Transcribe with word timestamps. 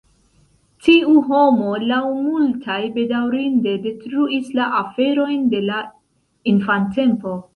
Tiu 0.85 1.11
homo 1.27 1.73
laŭ 1.91 1.99
multaj 2.21 2.77
bedaŭrinde 2.95 3.75
detruis 3.85 4.49
la 4.61 4.69
aferojn 4.81 5.47
de 5.55 5.63
la 5.69 5.83
infantempo. 6.55 7.39